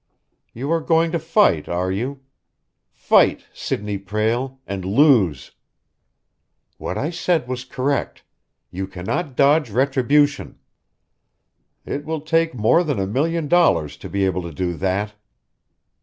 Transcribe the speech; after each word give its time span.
You 0.51 0.71
are 0.71 0.81
going 0.81 1.11
to 1.11 1.19
fight, 1.19 1.69
are 1.69 1.91
you? 1.91 2.21
Fight, 2.91 3.45
Sidney 3.53 3.99
Prale 3.99 4.57
and 4.65 4.83
lose! 4.83 5.51
What 6.79 6.97
I 6.97 7.11
said 7.11 7.47
was 7.47 7.65
correct 7.65 8.23
you 8.71 8.87
cannot 8.87 9.35
dodge 9.35 9.69
retribution. 9.69 10.57
It 11.85 12.03
will 12.03 12.21
take 12.21 12.55
more 12.55 12.83
than 12.83 12.97
a 12.97 13.05
million 13.05 13.47
dollars 13.47 13.95
to 13.97 14.09
be 14.09 14.25
able 14.25 14.41
to 14.41 14.51
do 14.51 14.73
that." 14.73 15.13